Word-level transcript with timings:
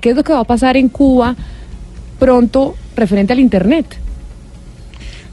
¿Qué 0.00 0.08
es 0.08 0.16
lo 0.16 0.24
que 0.24 0.32
va 0.32 0.40
a 0.40 0.44
pasar 0.44 0.78
en 0.78 0.88
Cuba 0.88 1.36
pronto 2.18 2.74
referente 2.96 3.34
al 3.34 3.38
Internet? 3.38 3.84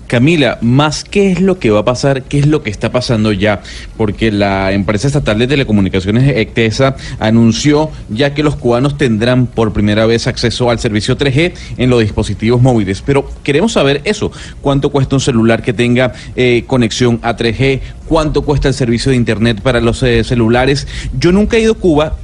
Camila, 0.07 0.57
más 0.59 1.05
qué 1.05 1.31
es 1.31 1.39
lo 1.39 1.57
que 1.57 1.69
va 1.69 1.79
a 1.79 1.85
pasar, 1.85 2.23
qué 2.23 2.39
es 2.39 2.47
lo 2.47 2.61
que 2.61 2.69
está 2.69 2.91
pasando 2.91 3.31
ya, 3.31 3.61
porque 3.95 4.29
la 4.29 4.73
empresa 4.73 5.07
estatal 5.07 5.39
de 5.39 5.47
telecomunicaciones 5.47 6.35
ECTESA 6.35 6.97
anunció 7.19 7.91
ya 8.09 8.33
que 8.33 8.43
los 8.43 8.57
cubanos 8.57 8.97
tendrán 8.97 9.47
por 9.47 9.71
primera 9.71 10.05
vez 10.05 10.27
acceso 10.27 10.70
al 10.70 10.79
servicio 10.79 11.17
3G 11.17 11.53
en 11.77 11.89
los 11.89 12.01
dispositivos 12.01 12.61
móviles. 12.61 13.01
Pero 13.05 13.29
queremos 13.43 13.71
saber 13.71 14.01
eso, 14.03 14.33
cuánto 14.59 14.89
cuesta 14.89 15.15
un 15.15 15.21
celular 15.21 15.61
que 15.61 15.71
tenga 15.71 16.11
eh, 16.35 16.65
conexión 16.67 17.21
a 17.21 17.37
3G, 17.37 17.79
cuánto 18.05 18.41
cuesta 18.41 18.67
el 18.67 18.73
servicio 18.73 19.11
de 19.11 19.15
Internet 19.15 19.61
para 19.61 19.79
los 19.79 20.03
eh, 20.03 20.25
celulares. 20.25 20.89
Yo 21.17 21.31
nunca 21.31 21.55
he 21.55 21.61
ido 21.61 21.71
a 21.71 21.77
Cuba, 21.77 22.17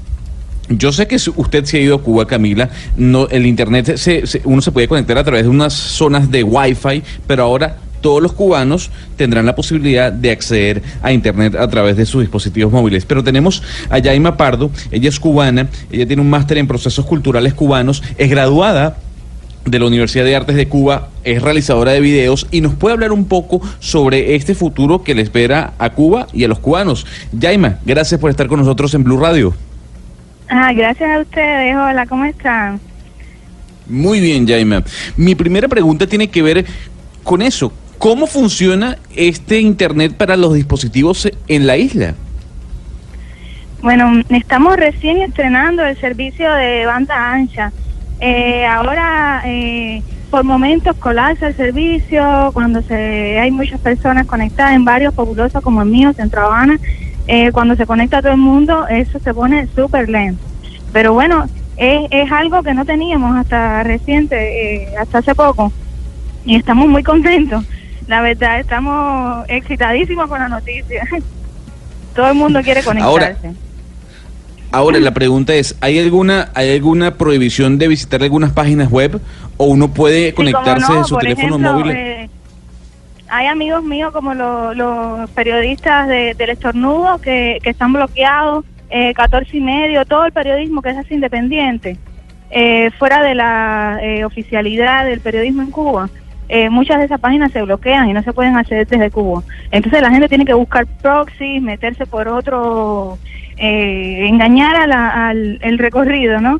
yo 0.69 0.91
sé 0.91 1.07
que 1.07 1.17
usted 1.35 1.65
se 1.65 1.77
ha 1.77 1.81
ido 1.81 1.95
a 1.95 2.01
Cuba, 2.01 2.27
Camila. 2.27 2.69
No, 2.97 3.27
el 3.29 3.45
internet 3.45 3.97
se, 3.97 4.23
uno 4.43 4.61
se 4.61 4.71
puede 4.71 4.87
conectar 4.87 5.17
a 5.17 5.23
través 5.23 5.43
de 5.43 5.49
unas 5.49 5.73
zonas 5.73 6.29
de 6.29 6.43
Wi-Fi, 6.43 7.03
pero 7.25 7.43
ahora 7.43 7.77
todos 8.01 8.21
los 8.21 8.33
cubanos 8.33 8.91
tendrán 9.15 9.45
la 9.45 9.55
posibilidad 9.55 10.11
de 10.11 10.31
acceder 10.31 10.83
a 11.01 11.11
internet 11.11 11.55
a 11.55 11.67
través 11.67 11.97
de 11.97 12.05
sus 12.05 12.21
dispositivos 12.21 12.71
móviles. 12.71 13.05
Pero 13.05 13.23
tenemos 13.23 13.63
a 13.89 13.99
Yaima 13.99 14.37
Pardo, 14.37 14.71
ella 14.91 15.09
es 15.09 15.19
cubana, 15.19 15.67
ella 15.91 16.05
tiene 16.05 16.21
un 16.21 16.29
máster 16.29 16.57
en 16.57 16.67
procesos 16.67 17.05
culturales 17.05 17.53
cubanos, 17.53 18.03
es 18.17 18.29
graduada 18.29 18.97
de 19.65 19.79
la 19.79 19.87
Universidad 19.87 20.23
de 20.23 20.35
Artes 20.35 20.55
de 20.55 20.67
Cuba, 20.67 21.09
es 21.23 21.41
realizadora 21.41 21.91
de 21.91 21.99
videos 21.99 22.47
y 22.51 22.61
nos 22.61 22.75
puede 22.75 22.93
hablar 22.93 23.11
un 23.11 23.25
poco 23.25 23.61
sobre 23.79 24.35
este 24.35 24.55
futuro 24.55 25.03
que 25.03 25.15
le 25.15 25.21
espera 25.21 25.73
a 25.77 25.89
Cuba 25.89 26.27
y 26.33 26.43
a 26.43 26.47
los 26.47 26.59
cubanos. 26.59 27.05
Yaima, 27.33 27.79
gracias 27.85 28.19
por 28.19 28.29
estar 28.29 28.47
con 28.47 28.59
nosotros 28.59 28.93
en 28.93 29.03
Blue 29.03 29.19
Radio. 29.19 29.53
Ah, 30.49 30.71
gracias 30.73 31.09
a 31.09 31.19
ustedes. 31.19 31.75
Hola, 31.75 32.05
¿cómo 32.05 32.25
están? 32.25 32.79
Muy 33.87 34.19
bien, 34.19 34.47
Jaime. 34.47 34.83
Mi 35.15 35.35
primera 35.35 35.67
pregunta 35.67 36.07
tiene 36.07 36.29
que 36.29 36.41
ver 36.41 36.65
con 37.23 37.41
eso. 37.41 37.71
¿Cómo 37.97 38.27
funciona 38.27 38.97
este 39.15 39.59
Internet 39.59 40.13
para 40.15 40.37
los 40.37 40.53
dispositivos 40.53 41.29
en 41.47 41.67
la 41.67 41.77
isla? 41.77 42.15
Bueno, 43.81 44.21
estamos 44.29 44.77
recién 44.77 45.21
estrenando 45.21 45.83
el 45.83 45.99
servicio 45.99 46.51
de 46.51 46.85
banda 46.85 47.31
ancha. 47.31 47.71
Eh, 48.19 48.65
ahora, 48.65 49.41
eh, 49.45 50.01
por 50.29 50.43
momentos 50.43 50.95
colapsa 50.97 51.47
el 51.47 51.55
servicio, 51.55 52.51
cuando 52.53 52.81
se 52.81 53.39
hay 53.39 53.51
muchas 53.51 53.79
personas 53.79 54.25
conectadas 54.25 54.73
en 54.73 54.85
varios 54.85 55.13
populosos 55.13 55.63
como 55.63 55.81
el 55.81 55.89
mío, 55.89 56.13
Centro 56.13 56.45
Habana, 56.45 56.77
eh, 57.27 57.51
cuando 57.51 57.75
se 57.75 57.85
conecta 57.85 58.21
todo 58.21 58.33
el 58.33 58.37
mundo, 58.37 58.87
eso 58.87 59.19
se 59.19 59.33
pone 59.33 59.67
súper 59.75 60.09
lento. 60.09 60.43
Pero 60.93 61.13
bueno, 61.13 61.45
es, 61.75 62.07
es 62.11 62.31
algo 62.31 62.63
que 62.63 62.73
no 62.73 62.85
teníamos 62.85 63.35
hasta 63.35 63.83
reciente, 63.83 64.83
eh, 64.83 64.97
hasta 64.97 65.19
hace 65.19 65.35
poco, 65.35 65.71
y 66.45 66.55
estamos 66.55 66.87
muy 66.87 67.03
contentos. 67.03 67.63
La 68.07 68.21
verdad, 68.21 68.59
estamos 68.59 69.45
excitadísimos 69.49 70.27
con 70.29 70.39
la 70.39 70.47
noticia. 70.47 71.07
todo 72.15 72.29
el 72.29 72.35
mundo 72.35 72.61
quiere 72.63 72.83
conectarse. 72.83 73.47
Ahora, 73.47 73.57
la 74.99 75.13
pregunta 75.13 75.53
es, 75.55 75.75
¿hay 75.81 75.99
alguna 75.99 76.49
hay 76.53 76.73
alguna 76.73 77.15
prohibición 77.15 77.77
de 77.77 77.87
visitar 77.87 78.21
algunas 78.23 78.51
páginas 78.51 78.89
web 78.91 79.19
o 79.57 79.65
uno 79.65 79.93
puede 79.93 80.33
conectarse 80.33 80.93
en 80.93 81.05
su 81.05 81.17
teléfono 81.17 81.57
móvil? 81.57 81.91
Eh, 81.91 82.29
hay 83.29 83.47
amigos 83.47 83.83
míos 83.83 84.11
como 84.13 84.33
los 84.33 85.29
periodistas 85.31 86.07
de, 86.07 86.33
del 86.35 86.51
estornudo 86.51 87.19
que, 87.19 87.59
que 87.61 87.69
están 87.71 87.93
bloqueados, 87.93 88.65
eh, 88.89 89.13
14 89.13 89.57
y 89.57 89.61
medio, 89.61 90.05
todo 90.05 90.25
el 90.25 90.31
periodismo 90.31 90.81
que 90.81 90.89
es 90.89 90.97
así 90.97 91.15
independiente, 91.15 91.97
eh, 92.49 92.89
fuera 92.97 93.21
de 93.21 93.35
la 93.35 93.99
eh, 94.01 94.23
oficialidad 94.23 95.05
del 95.05 95.19
periodismo 95.19 95.61
en 95.61 95.71
Cuba. 95.71 96.09
Eh, 96.49 96.69
muchas 96.69 96.99
de 96.99 97.05
esas 97.05 97.19
páginas 97.19 97.51
se 97.51 97.61
bloquean 97.61 98.09
y 98.09 98.13
no 98.13 98.23
se 98.23 98.31
pueden 98.31 98.55
acceder 98.55 98.87
desde 98.87 99.11
Cuba. 99.11 99.43
Entonces 99.71 100.01
la 100.01 100.09
gente 100.09 100.29
tiene 100.29 100.45
que 100.45 100.53
buscar 100.53 100.85
proxies, 101.01 101.61
meterse 101.61 102.05
por 102.05 102.29
otro, 102.29 103.17
engañar 103.57 104.75
al 104.75 105.59
el 105.61 105.77
recorrido, 105.77 106.39
¿no? 106.39 106.59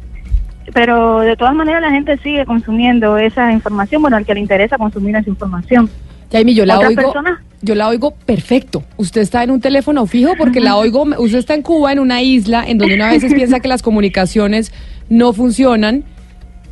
Pero 0.73 1.21
de 1.21 1.35
todas 1.37 1.55
maneras 1.55 1.81
la 1.81 1.91
gente 1.91 2.17
sigue 2.17 2.45
consumiendo 2.45 3.17
esa 3.17 3.51
información, 3.51 4.01
bueno, 4.01 4.17
al 4.17 4.25
que 4.25 4.33
le 4.33 4.41
interesa 4.41 4.77
consumir 4.77 5.15
esa 5.15 5.29
información. 5.29 5.89
Jaime, 6.31 6.53
yo 6.53 6.65
la 6.65 6.79
oigo, 6.79 7.13
yo 7.61 7.75
la 7.75 7.87
oigo 7.87 8.11
perfecto. 8.11 8.83
Usted 8.97 9.21
está 9.21 9.43
en 9.43 9.51
un 9.51 9.61
teléfono 9.61 10.05
fijo 10.05 10.33
porque 10.37 10.59
la 10.59 10.75
oigo, 10.75 11.03
usted 11.19 11.37
está 11.37 11.53
en 11.53 11.61
Cuba, 11.61 11.93
en 11.93 11.99
una 11.99 12.21
isla, 12.21 12.65
en 12.67 12.77
donde 12.77 12.95
una 12.95 13.09
a 13.09 13.11
veces 13.13 13.33
piensa 13.33 13.59
que 13.59 13.67
las 13.69 13.81
comunicaciones 13.81 14.73
no 15.09 15.31
funcionan 15.31 16.03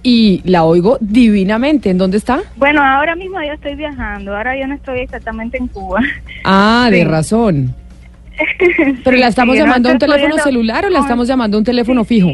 y 0.04 0.42
la 0.44 0.66
oigo 0.66 0.98
divinamente. 1.00 1.90
¿En 1.90 1.98
dónde 1.98 2.18
está? 2.18 2.42
Bueno, 2.58 2.84
ahora 2.84 3.16
mismo 3.16 3.42
yo 3.42 3.54
estoy 3.54 3.76
viajando, 3.76 4.36
ahora 4.36 4.60
yo 4.60 4.68
no 4.68 4.76
estoy 4.76 5.00
exactamente 5.00 5.58
en 5.58 5.68
Cuba. 5.68 6.02
Ah, 6.44 6.90
de 6.92 7.06
razón. 7.06 7.74
¿Pero 9.04 9.18
la 9.18 9.28
estamos 9.28 9.58
llamando 9.58 9.90
a 9.90 9.94
un 9.94 10.00
teléfono 10.00 10.38
celular 10.38 10.86
o 10.86 10.90
la 10.90 11.00
estamos 11.00 11.28
llamando 11.28 11.58
a 11.58 11.60
un 11.60 11.66
teléfono 11.66 12.04
fijo? 12.04 12.32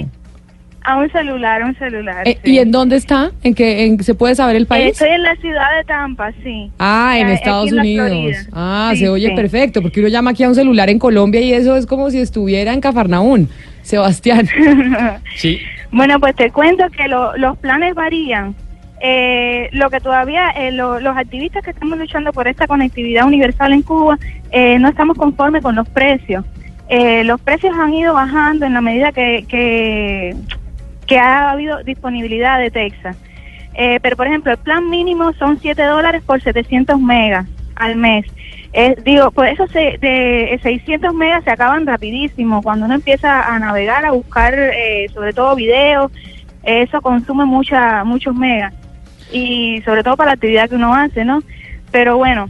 A 0.83 0.97
un 0.97 1.11
celular, 1.11 1.63
un 1.63 1.75
celular. 1.77 2.27
Eh, 2.27 2.39
¿Y 2.43 2.57
en 2.57 2.71
dónde 2.71 2.95
está? 2.95 3.31
¿En 3.43 3.53
qué 3.53 3.85
en, 3.85 4.03
se 4.03 4.15
puede 4.15 4.33
saber 4.33 4.55
el 4.55 4.65
país? 4.65 4.93
Estoy 4.93 5.09
en 5.09 5.21
la 5.21 5.35
ciudad 5.35 5.77
de 5.77 5.83
Tampa, 5.83 6.31
sí. 6.43 6.71
Ah, 6.79 7.19
en 7.19 7.29
Estados 7.29 7.71
Unidos. 7.71 8.47
Ah, 8.51 8.91
se 8.95 9.07
oye 9.07 9.31
perfecto, 9.35 9.83
porque 9.83 9.99
uno 9.99 10.09
llama 10.09 10.31
aquí 10.31 10.43
a 10.43 10.49
un 10.49 10.55
celular 10.55 10.89
en 10.89 10.97
Colombia 10.97 11.39
y 11.39 11.53
eso 11.53 11.75
es 11.75 11.85
como 11.85 12.09
si 12.09 12.19
estuviera 12.19 12.73
en 12.73 12.81
Cafarnaún. 12.81 13.47
Sebastián. 13.83 14.47
sí. 15.35 15.59
Bueno, 15.91 16.19
pues 16.19 16.35
te 16.35 16.49
cuento 16.51 16.85
que 16.89 17.07
los 17.07 17.57
planes 17.59 17.93
varían. 17.93 18.55
Eh, 19.03 19.69
lo 19.71 19.89
que 19.89 19.99
todavía 19.99 20.49
eh, 20.51 20.71
los 20.71 21.17
activistas 21.17 21.63
que 21.63 21.71
estamos 21.71 21.97
luchando 21.97 22.31
por 22.31 22.47
esta 22.47 22.67
conectividad 22.67 23.25
universal 23.25 23.73
en 23.73 23.81
Cuba 23.81 24.19
eh, 24.51 24.77
no 24.77 24.89
estamos 24.89 25.17
conformes 25.17 25.63
con 25.63 25.73
los 25.73 25.89
precios. 25.89 26.45
los 27.23 27.41
precios 27.41 27.75
han 27.75 27.93
ido 27.93 28.13
bajando 28.13 28.65
en 28.65 28.73
la 28.73 28.81
medida 28.81 29.11
que, 29.11 29.45
que 31.07 31.19
ha 31.19 31.51
habido 31.51 31.83
disponibilidad 31.83 32.59
de 32.59 32.71
Texas. 32.71 33.17
Eh, 33.73 33.99
pero, 34.01 34.15
por 34.15 34.27
ejemplo, 34.27 34.51
el 34.51 34.57
plan 34.57 34.89
mínimo 34.89 35.33
son 35.33 35.59
7 35.59 35.81
dólares 35.83 36.23
por 36.25 36.41
700 36.41 36.99
megas 36.99 37.47
al 37.75 37.95
mes. 37.95 38.25
digo, 39.03 39.31
por 39.31 39.47
eso 39.47 39.67
se, 39.67 39.97
de 39.97 40.59
600 40.61 41.13
megas 41.13 41.43
se 41.43 41.51
acaban 41.51 41.85
rapidísimo. 41.85 42.61
Cuando 42.61 42.85
uno 42.85 42.95
empieza 42.95 43.53
a 43.53 43.59
navegar, 43.59 44.05
a 44.05 44.11
buscar 44.11 44.53
eh, 44.57 45.07
sobre 45.13 45.33
todo 45.33 45.55
videos, 45.55 46.11
eso 46.63 47.01
consume 47.01 47.45
mucha, 47.45 48.03
muchos 48.03 48.35
megas. 48.35 48.73
Y 49.31 49.81
sobre 49.83 50.03
todo 50.03 50.17
para 50.17 50.31
la 50.31 50.33
actividad 50.33 50.69
que 50.69 50.75
uno 50.75 50.93
hace, 50.93 51.23
¿no? 51.25 51.41
Pero 51.91 52.17
bueno, 52.17 52.49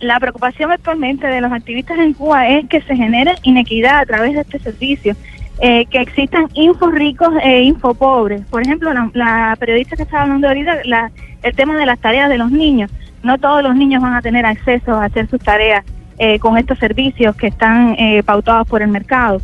la 0.00 0.20
preocupación 0.20 0.70
actualmente 0.70 1.26
de 1.26 1.40
los 1.40 1.52
activistas 1.52 1.98
en 1.98 2.14
Cuba 2.14 2.48
es 2.48 2.68
que 2.68 2.80
se 2.82 2.96
genere 2.96 3.34
inequidad 3.42 3.98
a 3.98 4.06
través 4.06 4.34
de 4.34 4.40
este 4.40 4.58
servicio 4.58 5.16
eh, 5.60 5.86
que 5.86 6.00
existan 6.00 6.48
info 6.54 6.90
ricos 6.90 7.32
e 7.42 7.62
info 7.62 7.94
pobres. 7.94 8.42
Por 8.50 8.62
ejemplo, 8.62 8.92
la, 9.12 9.56
periodista 9.58 9.96
que 9.96 10.02
estaba 10.02 10.24
hablando 10.24 10.48
ahorita, 10.48 10.78
la, 10.84 11.10
el 11.42 11.54
tema 11.54 11.76
de 11.76 11.86
las 11.86 11.98
tareas 12.00 12.28
de 12.28 12.38
los 12.38 12.50
niños. 12.50 12.90
No 13.22 13.38
todos 13.38 13.62
los 13.62 13.74
niños 13.74 14.02
van 14.02 14.14
a 14.14 14.20
tener 14.20 14.44
acceso 14.44 14.92
a 14.92 15.04
hacer 15.04 15.28
sus 15.28 15.40
tareas 15.40 15.84
eh, 16.18 16.38
con 16.38 16.58
estos 16.58 16.78
servicios 16.78 17.34
que 17.36 17.46
están 17.46 17.94
eh, 17.98 18.22
pautados 18.24 18.66
por 18.66 18.82
el 18.82 18.88
mercado. 18.88 19.40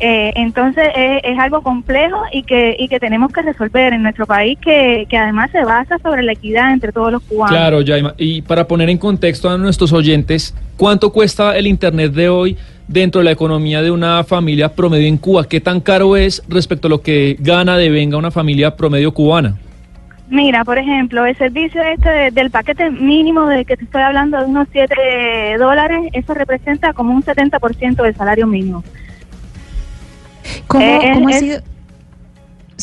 Entonces 0.00 0.84
es 0.94 1.38
algo 1.38 1.62
complejo 1.62 2.22
y 2.32 2.42
que, 2.42 2.76
y 2.78 2.88
que 2.88 3.00
tenemos 3.00 3.32
que 3.32 3.42
resolver 3.42 3.92
en 3.92 4.02
nuestro 4.02 4.26
país 4.26 4.58
que, 4.60 5.06
que 5.08 5.16
además 5.16 5.50
se 5.50 5.64
basa 5.64 5.98
sobre 5.98 6.22
la 6.22 6.32
equidad 6.32 6.72
entre 6.72 6.92
todos 6.92 7.12
los 7.12 7.22
cubanos. 7.22 7.56
Claro, 7.56 7.80
Jaima. 7.84 8.14
Y 8.16 8.42
para 8.42 8.66
poner 8.66 8.90
en 8.90 8.98
contexto 8.98 9.50
a 9.50 9.58
nuestros 9.58 9.92
oyentes, 9.92 10.54
¿cuánto 10.76 11.12
cuesta 11.12 11.56
el 11.56 11.66
Internet 11.66 12.12
de 12.12 12.28
hoy? 12.28 12.56
dentro 12.88 13.20
de 13.20 13.26
la 13.26 13.32
economía 13.32 13.82
de 13.82 13.90
una 13.90 14.24
familia 14.24 14.74
promedio 14.74 15.06
en 15.06 15.18
Cuba? 15.18 15.46
¿Qué 15.46 15.60
tan 15.60 15.80
caro 15.80 16.16
es 16.16 16.42
respecto 16.48 16.88
a 16.88 16.90
lo 16.90 17.02
que 17.02 17.36
gana 17.38 17.76
de 17.76 17.90
venga 17.90 18.16
una 18.16 18.30
familia 18.30 18.74
promedio 18.74 19.12
cubana? 19.12 19.56
Mira, 20.30 20.62
por 20.64 20.76
ejemplo, 20.76 21.24
el 21.24 21.36
servicio 21.36 21.80
este 21.82 22.30
del 22.32 22.50
paquete 22.50 22.90
mínimo 22.90 23.46
de 23.46 23.64
que 23.64 23.78
te 23.78 23.84
estoy 23.84 24.02
hablando 24.02 24.38
de 24.38 24.44
unos 24.44 24.68
7 24.72 25.56
dólares, 25.58 26.10
eso 26.12 26.34
representa 26.34 26.92
como 26.92 27.14
un 27.14 27.22
70% 27.22 28.02
del 28.02 28.14
salario 28.14 28.46
mínimo. 28.46 28.84
¿Cómo, 30.68 30.84
eh, 30.84 31.12
ha 31.12 31.38
sido? 31.38 31.62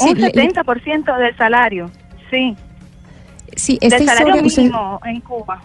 un 0.02 0.18
70% 0.18 1.18
del 1.18 1.38
salario, 1.38 1.90
sí. 2.30 2.56
Sí, 3.56 3.78
esta 3.80 3.98
del 3.98 4.08
salario 4.08 4.44
mínimo 4.44 5.00
en 5.06 5.22
Cuba. 5.22 5.62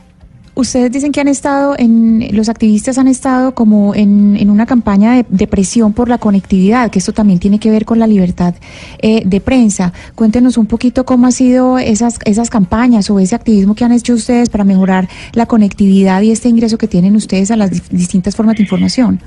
Ustedes 0.54 0.92
dicen 0.92 1.10
que 1.10 1.20
han 1.20 1.28
estado, 1.28 1.74
en, 1.78 2.28
los 2.32 2.48
activistas 2.48 2.98
han 2.98 3.08
estado 3.08 3.54
como 3.54 3.94
en, 3.94 4.36
en 4.36 4.50
una 4.50 4.66
campaña 4.66 5.24
de, 5.26 5.46
presión 5.46 5.92
por 5.92 6.08
la 6.08 6.18
conectividad, 6.18 6.90
que 6.90 6.98
esto 6.98 7.12
también 7.12 7.38
tiene 7.38 7.58
que 7.58 7.70
ver 7.70 7.84
con 7.84 7.98
la 7.98 8.06
libertad 8.06 8.54
eh, 8.98 9.22
de 9.24 9.40
prensa. 9.40 9.92
Cuéntenos 10.14 10.58
un 10.58 10.66
poquito 10.66 11.06
cómo 11.06 11.26
han 11.26 11.32
sido 11.32 11.78
esas, 11.78 12.18
esas 12.24 12.50
campañas 12.50 13.08
o 13.10 13.18
ese 13.20 13.34
activismo 13.34 13.74
que 13.74 13.84
han 13.84 13.92
hecho 13.92 14.12
ustedes 14.12 14.50
para 14.50 14.64
mejorar 14.64 15.08
la 15.32 15.46
conectividad 15.46 16.20
y 16.20 16.32
este 16.32 16.48
ingreso 16.48 16.76
que 16.78 16.88
tienen 16.88 17.16
ustedes 17.16 17.50
a 17.50 17.56
las 17.56 17.88
distintas 17.88 18.36
formas 18.36 18.56
de 18.56 18.64
información. 18.64 19.20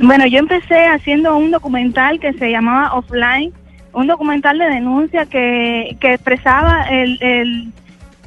Bueno, 0.00 0.26
yo 0.26 0.38
empecé 0.38 0.86
haciendo 0.86 1.36
un 1.36 1.50
documental 1.50 2.18
que 2.20 2.32
se 2.32 2.50
llamaba 2.50 2.94
Offline, 2.94 3.52
un 3.92 4.06
documental 4.06 4.58
de 4.58 4.66
denuncia 4.66 5.26
que, 5.26 5.96
que 6.00 6.14
expresaba 6.14 6.84
el, 6.88 7.18
el 7.20 7.72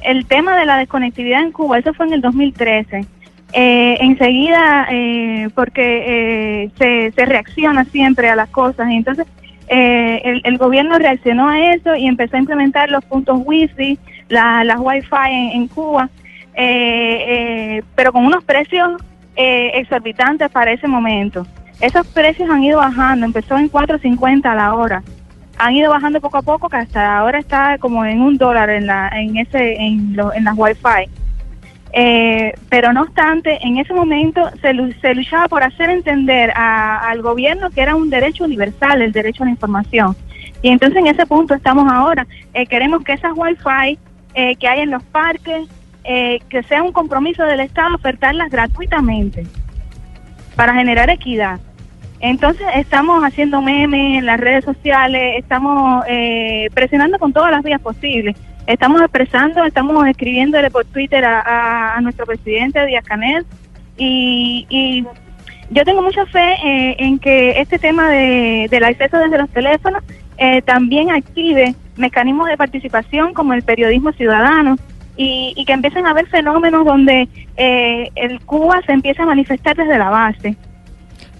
el 0.04 0.26
tema 0.26 0.56
de 0.56 0.66
la 0.66 0.78
desconectividad 0.78 1.42
en 1.42 1.50
Cuba, 1.50 1.78
eso 1.78 1.92
fue 1.94 2.06
en 2.06 2.12
el 2.12 2.20
2013. 2.20 3.06
Eh, 3.56 3.96
enseguida, 4.00 4.86
eh, 4.90 5.48
porque 5.54 6.64
eh, 6.64 7.10
se, 7.14 7.24
reacciona 7.24 7.84
siempre 7.86 8.28
a 8.28 8.36
las 8.36 8.50
cosas, 8.50 8.90
y 8.90 8.96
entonces 8.96 9.26
el, 9.68 10.42
el, 10.44 10.58
gobierno 10.58 10.98
reaccionó 10.98 11.48
a 11.48 11.72
eso 11.72 11.96
y 11.96 12.06
empezó 12.06 12.36
a 12.36 12.40
implementar 12.40 12.90
los 12.90 13.04
puntos 13.04 13.40
wifi, 13.44 13.98
la, 14.28 14.62
las 14.62 14.78
wifi 14.78 15.08
en, 15.30 15.62
en 15.62 15.68
Cuba, 15.68 16.10
pero 17.94 18.12
con 18.12 18.26
unos 18.26 18.44
precios 18.44 18.92
exorbitantes 19.36 20.50
para 20.50 20.72
ese 20.72 20.86
momento. 20.86 21.46
Esos 21.80 22.06
precios 22.06 22.48
han 22.48 22.62
ido 22.62 22.78
bajando, 22.78 23.26
empezó 23.26 23.56
en 23.58 23.70
4.50 23.70 24.46
a 24.46 24.54
la 24.54 24.74
hora 24.74 25.02
han 25.58 25.74
ido 25.74 25.90
bajando 25.90 26.20
poco 26.20 26.38
a 26.38 26.42
poco, 26.42 26.68
que 26.68 26.76
hasta 26.76 27.18
ahora 27.18 27.38
está 27.38 27.78
como 27.78 28.04
en 28.04 28.20
un 28.20 28.36
dólar 28.36 28.70
en, 28.70 28.86
la, 28.86 29.08
en, 29.08 29.36
ese, 29.36 29.76
en, 29.76 30.16
lo, 30.16 30.32
las 30.40 30.54
Wi-Fi. 30.56 31.08
Eh, 31.96 32.52
pero 32.68 32.92
no 32.92 33.02
obstante, 33.02 33.58
en 33.62 33.78
ese 33.78 33.94
momento 33.94 34.50
se, 34.60 34.74
se 35.00 35.14
luchaba 35.14 35.46
por 35.46 35.62
hacer 35.62 35.90
entender 35.90 36.52
al 36.56 37.22
gobierno 37.22 37.70
que 37.70 37.82
era 37.82 37.94
un 37.94 38.10
derecho 38.10 38.44
universal, 38.44 39.00
el 39.00 39.12
derecho 39.12 39.44
a 39.44 39.46
la 39.46 39.52
información. 39.52 40.16
Y 40.60 40.70
entonces 40.70 40.98
en 40.98 41.06
ese 41.06 41.26
punto 41.26 41.54
estamos 41.54 41.90
ahora. 41.92 42.26
Eh, 42.52 42.66
queremos 42.66 43.04
que 43.04 43.12
esas 43.12 43.32
Wi-Fi 43.36 43.98
eh, 44.34 44.56
que 44.56 44.66
hay 44.66 44.80
en 44.80 44.90
los 44.90 45.02
parques, 45.04 45.68
que 46.04 46.62
sea 46.68 46.82
un 46.82 46.92
compromiso 46.92 47.44
del 47.44 47.60
Estado 47.60 47.94
ofertarlas 47.94 48.50
gratuitamente 48.50 49.46
para 50.54 50.74
generar 50.74 51.08
equidad. 51.08 51.58
Entonces 52.24 52.66
estamos 52.74 53.22
haciendo 53.22 53.60
memes 53.60 54.16
en 54.20 54.24
las 54.24 54.40
redes 54.40 54.64
sociales, 54.64 55.34
estamos 55.36 56.02
eh, 56.08 56.70
presionando 56.72 57.18
con 57.18 57.34
todas 57.34 57.50
las 57.50 57.62
vías 57.62 57.82
posibles. 57.82 58.34
Estamos 58.66 59.02
expresando, 59.02 59.62
estamos 59.62 60.06
escribiéndole 60.06 60.70
por 60.70 60.86
Twitter 60.86 61.22
a, 61.22 61.98
nuestro 62.00 62.24
presidente 62.24 62.86
Díaz 62.86 63.04
Canel 63.04 63.44
y, 63.98 65.04
yo 65.70 65.84
tengo 65.84 66.00
mucha 66.00 66.24
fe 66.26 66.54
eh, 66.64 66.96
en 66.98 67.18
que 67.18 67.60
este 67.60 67.78
tema 67.78 68.08
de, 68.08 68.68
del 68.70 68.84
acceso 68.84 69.18
desde 69.18 69.38
los 69.38 69.50
teléfonos 69.50 70.02
eh, 70.38 70.62
también 70.62 71.10
active 71.10 71.74
mecanismos 71.96 72.48
de 72.48 72.56
participación 72.56 73.34
como 73.34 73.52
el 73.52 73.62
periodismo 73.62 74.12
ciudadano 74.12 74.76
y, 75.16 75.52
y 75.56 75.64
que 75.66 75.74
empiecen 75.74 76.06
a 76.06 76.10
haber 76.10 76.26
fenómenos 76.28 76.86
donde 76.86 77.28
el 77.56 78.40
Cuba 78.46 78.80
se 78.86 78.92
empieza 78.92 79.24
a 79.24 79.26
manifestar 79.26 79.76
desde 79.76 79.98
la 79.98 80.08
base. 80.08 80.56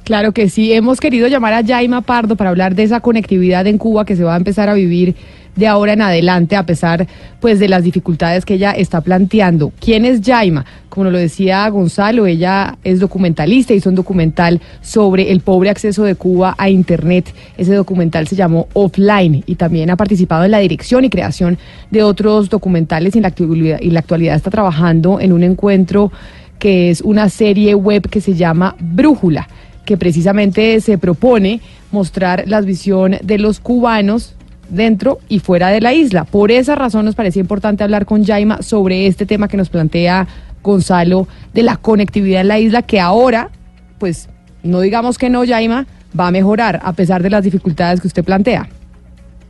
Claro 0.05 0.33
que 0.33 0.51
sí, 0.51 0.71
hemos 0.75 1.01
querido 1.01 1.29
llamar 1.29 1.55
a 1.55 1.65
Jaima 1.65 2.03
Pardo 2.03 2.37
para 2.37 2.51
hablar 2.51 2.75
de 2.75 2.83
esa 2.83 3.01
conectividad 3.01 3.67
en 3.67 3.79
Cuba 3.79 4.05
que 4.05 4.17
se 4.17 4.23
va 4.23 4.35
a 4.35 4.37
empezar 4.37 4.69
a 4.69 4.75
vivir 4.75 5.17
de 5.57 5.67
ahora 5.67 5.95
en 5.95 6.03
adelante 6.03 6.57
a 6.57 6.67
pesar 6.67 7.07
pues 7.41 7.59
de 7.59 7.69
las 7.69 7.85
dificultades 7.85 8.45
que 8.45 8.55
ella 8.55 8.73
está 8.73 9.01
planteando. 9.01 9.73
¿Quién 9.81 10.05
es 10.05 10.21
Jaima? 10.23 10.67
Como 10.91 11.11
lo 11.11 11.17
decía 11.17 11.67
Gonzalo, 11.71 12.27
ella 12.27 12.77
es 12.85 13.01
documentalista, 13.01 13.73
hizo 13.73 13.89
un 13.89 13.95
documental 13.95 14.61
sobre 14.83 15.33
el 15.33 15.41
pobre 15.41 15.71
acceso 15.71 16.05
de 16.05 16.17
Cuba 16.17 16.55
a 16.59 16.69
internet. 16.69 17.35
Ese 17.57 17.75
documental 17.75 18.29
se 18.29 18.37
llamó 18.37 18.69
Offline 18.75 19.43
y 19.47 19.55
también 19.55 19.89
ha 19.89 19.97
participado 19.97 20.45
en 20.45 20.51
la 20.51 20.59
dirección 20.59 21.07
y 21.07 21.09
creación 21.09 21.57
de 21.91 22.03
otros 22.03 22.51
documentales 22.51 23.15
y 23.15 23.19
en 23.19 23.23
la 23.23 23.29
actualidad, 23.29 23.81
y 23.81 23.89
la 23.89 24.01
actualidad 24.01 24.37
está 24.37 24.51
trabajando 24.51 25.19
en 25.19 25.33
un 25.33 25.45
encuentro 25.45 26.13
que 26.59 26.91
es 26.91 27.01
una 27.01 27.31
serie 27.31 27.75
web 27.75 28.09
que 28.11 28.21
se 28.21 28.35
llama 28.35 28.77
Brújula 28.79 29.49
que 29.85 29.97
precisamente 29.97 30.81
se 30.81 30.99
propone 30.99 31.61
mostrar 31.93 32.45
la 32.47 32.61
visión 32.61 33.17
de 33.23 33.39
los 33.39 33.61
cubanos 33.61 34.35
dentro 34.69 35.19
y 35.29 35.39
fuera 35.39 35.69
de 35.69 35.81
la 35.81 35.93
isla. 35.93 36.25
Por 36.25 36.51
esa 36.51 36.75
razón 36.75 37.05
nos 37.05 37.15
parecía 37.15 37.41
importante 37.41 37.85
hablar 37.85 38.07
con 38.07 38.25
Jaima 38.25 38.63
sobre 38.63 39.07
este 39.07 39.27
tema 39.27 39.49
que 39.49 39.57
nos 39.57 39.69
plantea 39.69 40.27
Gonzalo 40.63 41.29
de 41.53 41.63
la 41.63 41.77
conectividad 41.77 42.41
en 42.41 42.49
la 42.49 42.59
isla, 42.59 42.83
que 42.83 43.01
ahora, 43.01 43.51
pues 43.99 44.29
no 44.63 44.81
digamos 44.81 45.19
que 45.19 45.29
no, 45.29 45.47
Jaima, 45.47 45.87
va 46.19 46.29
a 46.29 46.31
mejorar 46.31 46.81
a 46.83 46.93
pesar 46.93 47.23
de 47.23 47.31
las 47.31 47.45
dificultades 47.45 48.01
que 48.01 48.07
usted 48.07 48.25
plantea. 48.25 48.69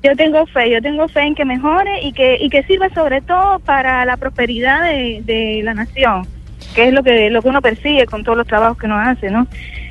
Yo 0.03 0.15
tengo 0.17 0.45
fe, 0.47 0.71
yo 0.71 0.83
tengo 0.83 1.09
fe 1.09 1.21
en 1.21 1.35
que 1.35 1.45
mejore 1.45 2.03
y 2.03 2.13
que, 2.13 2.37
y 2.39 2.51
que 2.51 2.63
sirva 2.65 2.91
sobre 2.91 3.23
todo 3.23 3.59
para 3.61 4.05
la 4.05 4.19
prosperidad 4.19 4.83
de, 4.83 5.23
de 5.25 5.63
la 5.63 5.73
nación, 5.73 6.27
que 6.75 6.89
es 6.89 6.93
lo 6.93 7.03
que, 7.03 7.31
lo 7.31 7.41
que 7.41 7.49
uno 7.49 7.63
persigue 7.63 8.05
con 8.05 8.23
todos 8.23 8.37
los 8.37 8.47
trabajos 8.47 8.77
que 8.77 8.87
uno 8.87 8.99
hace, 8.99 9.31
¿no? 9.31 9.47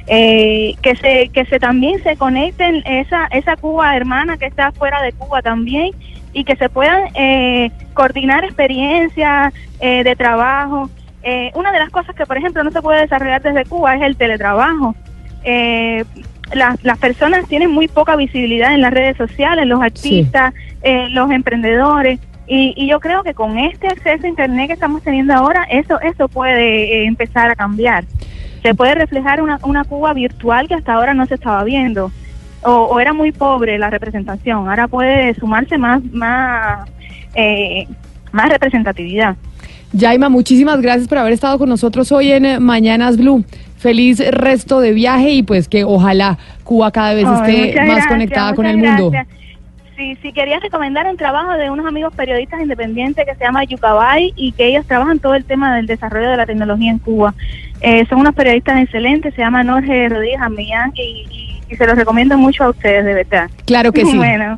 Eh, 0.07 0.75
que 0.81 0.95
se 0.95 1.29
que 1.29 1.45
se 1.45 1.59
también 1.59 2.03
se 2.03 2.17
conecten 2.17 2.83
esa 2.85 3.27
esa 3.27 3.55
Cuba 3.55 3.95
hermana 3.95 4.37
que 4.37 4.45
está 4.45 4.71
fuera 4.73 5.01
de 5.01 5.13
Cuba 5.13 5.41
también 5.41 5.91
y 6.33 6.43
que 6.43 6.55
se 6.55 6.67
puedan 6.67 7.03
eh, 7.13 7.71
coordinar 7.93 8.43
experiencias 8.43 9.53
eh, 9.79 10.03
de 10.03 10.15
trabajo. 10.15 10.89
Eh, 11.21 11.51
una 11.55 11.71
de 11.71 11.79
las 11.79 11.89
cosas 11.91 12.15
que, 12.15 12.25
por 12.25 12.37
ejemplo, 12.37 12.63
no 12.63 12.71
se 12.71 12.81
puede 12.81 13.01
desarrollar 13.01 13.41
desde 13.41 13.65
Cuba 13.65 13.95
es 13.95 14.01
el 14.01 14.17
teletrabajo. 14.17 14.95
Las, 16.53 16.83
las, 16.83 16.97
personas 16.99 17.47
tienen 17.47 17.71
muy 17.71 17.87
poca 17.87 18.15
visibilidad 18.15 18.73
en 18.73 18.81
las 18.81 18.93
redes 18.93 19.17
sociales, 19.17 19.65
los 19.65 19.81
artistas, 19.81 20.53
los 21.09 21.31
emprendedores. 21.31 22.19
Y, 22.45 22.73
y, 22.75 22.87
yo 22.87 22.99
creo 22.99 23.23
que 23.23 23.33
con 23.33 23.57
este 23.57 23.87
acceso 23.87 24.25
a 24.25 24.29
Internet 24.29 24.67
que 24.67 24.73
estamos 24.73 25.01
teniendo 25.01 25.33
ahora, 25.33 25.63
eso, 25.69 25.99
eso 26.01 26.27
puede 26.27 27.05
empezar 27.05 27.49
a 27.49 27.55
cambiar 27.55 28.03
se 28.63 28.73
puede 28.73 28.95
reflejar 28.95 29.41
una, 29.41 29.59
una 29.63 29.83
Cuba 29.83 30.13
virtual 30.13 30.67
que 30.67 30.73
hasta 30.73 30.93
ahora 30.93 31.13
no 31.13 31.25
se 31.25 31.35
estaba 31.35 31.63
viendo. 31.63 32.11
O, 32.65 32.97
era 32.99 33.11
muy 33.11 33.33
pobre 33.33 33.77
la 33.77 33.89
representación, 33.89 34.69
ahora 34.69 34.87
puede 34.87 35.35
sumarse 35.35 35.77
más, 35.77 36.01
más, 36.13 36.89
eh, 37.35 37.85
más 38.31 38.49
representatividad. 38.49 39.35
Jaima, 39.99 40.29
muchísimas 40.29 40.81
gracias 40.81 41.09
por 41.09 41.17
haber 41.17 41.33
estado 41.33 41.59
con 41.59 41.67
nosotros 41.67 42.11
hoy 42.13 42.31
en 42.31 42.45
eh, 42.45 42.59
Mañanas 42.61 43.17
Blue. 43.17 43.43
Feliz 43.77 44.25
resto 44.31 44.79
de 44.79 44.93
viaje 44.93 45.31
y 45.31 45.43
pues 45.43 45.67
que 45.67 45.83
ojalá 45.83 46.37
Cuba 46.63 46.89
cada 46.91 47.13
vez 47.13 47.27
esté 47.27 47.75
más 47.85 48.07
conectada 48.07 48.55
con 48.55 48.65
el 48.65 48.77
mundo. 48.77 49.11
Sí, 49.97 50.17
sí, 50.21 50.33
quería 50.33 50.59
recomendar 50.59 51.05
un 51.05 51.17
trabajo 51.17 51.51
de 51.53 51.69
unos 51.69 51.85
amigos 51.85 52.13
periodistas 52.15 52.61
independientes 52.61 53.25
que 53.25 53.35
se 53.35 53.43
llama 53.43 53.63
Yucabay 53.65 54.33
y 54.35 54.53
que 54.53 54.67
ellos 54.67 54.85
trabajan 54.87 55.19
todo 55.19 55.35
el 55.35 55.43
tema 55.45 55.75
del 55.75 55.85
desarrollo 55.85 56.29
de 56.31 56.37
la 56.37 56.45
tecnología 56.45 56.91
en 56.91 56.97
Cuba. 56.97 57.35
Eh, 57.83 58.05
son 58.07 58.19
unos 58.19 58.33
periodistas 58.33 58.81
excelentes, 58.81 59.35
se 59.35 59.41
llama 59.41 59.63
Jorge 59.65 60.07
Rodríguez 60.07 60.39
Amillán 60.39 60.93
y, 60.95 61.59
y, 61.69 61.75
se 61.75 61.85
los 61.85 61.97
recomiendo 61.97 62.37
mucho 62.37 62.63
a 62.63 62.69
ustedes, 62.69 63.03
de 63.03 63.13
verdad. 63.13 63.49
Claro 63.65 63.91
que 63.91 64.05
sí. 64.05 64.15
Bueno. 64.15 64.57